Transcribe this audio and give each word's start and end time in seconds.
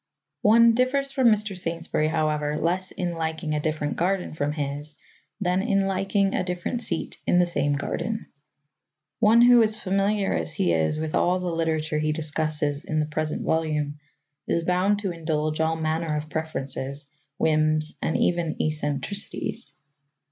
One 0.41 0.73
differs 0.73 1.11
from 1.11 1.27
Mr. 1.27 1.55
Saintsbury, 1.55 2.07
however, 2.09 2.57
less 2.57 2.89
in 2.89 3.13
liking 3.13 3.53
a 3.53 3.59
different 3.59 3.97
garden 3.97 4.33
from 4.33 4.51
his 4.53 4.97
than 5.39 5.61
in 5.61 5.81
liking 5.85 6.33
a 6.33 6.43
different 6.43 6.81
seat 6.81 7.17
in 7.27 7.37
the 7.37 7.45
same 7.45 7.73
garden. 7.73 8.25
One 9.19 9.43
who 9.43 9.61
is 9.61 9.77
familiar 9.77 10.33
as 10.35 10.55
he 10.55 10.73
is 10.73 10.97
with 10.97 11.13
all 11.13 11.39
the 11.39 11.53
literature 11.53 11.99
he 11.99 12.13
discusses 12.13 12.83
in 12.83 12.99
the 12.99 13.05
present 13.05 13.43
volume 13.43 13.99
is 14.47 14.63
bound 14.63 14.97
to 15.01 15.11
indulge 15.11 15.59
all 15.61 15.75
manner 15.75 16.17
of 16.17 16.31
preferences, 16.31 17.05
whims 17.37 17.93
and 18.01 18.17
even 18.17 18.55
eccentricities. 18.59 19.71